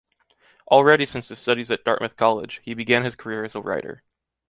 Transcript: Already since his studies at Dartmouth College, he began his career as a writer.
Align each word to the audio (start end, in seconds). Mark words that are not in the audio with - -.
Already 0.71 1.05
since 1.05 1.27
his 1.29 1.37
studies 1.37 1.69
at 1.69 1.83
Dartmouth 1.83 2.17
College, 2.17 2.59
he 2.63 2.73
began 2.73 3.03
his 3.03 3.13
career 3.15 3.45
as 3.45 3.53
a 3.53 3.61
writer. 3.61 4.01